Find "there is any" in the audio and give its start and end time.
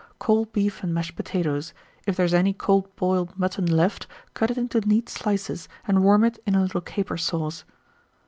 2.17-2.53